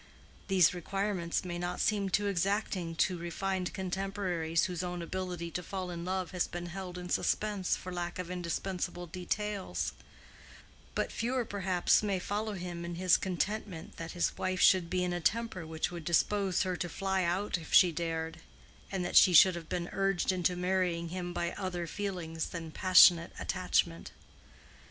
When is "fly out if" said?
16.89-17.71